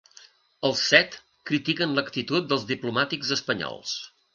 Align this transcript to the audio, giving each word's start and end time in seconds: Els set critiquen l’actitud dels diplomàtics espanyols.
Els 0.69 0.81
set 0.93 1.19
critiquen 1.51 1.95
l’actitud 2.01 2.51
dels 2.55 2.67
diplomàtics 2.75 3.41
espanyols. 3.41 3.99